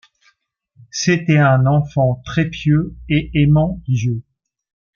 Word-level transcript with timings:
C'était 0.89 1.37
un 1.37 1.67
enfant 1.67 2.23
très 2.25 2.49
pieux 2.49 2.97
et 3.07 3.29
aimant 3.39 3.83
Dieu. 3.87 4.23